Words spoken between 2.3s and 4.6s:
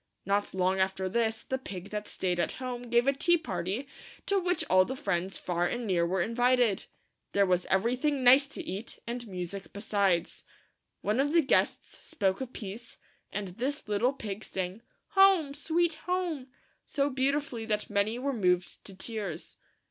at home gave a tea party, to